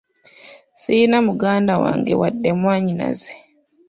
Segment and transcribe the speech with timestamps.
[0.81, 3.33] Sirina muganda wange wadde mwannyinaze.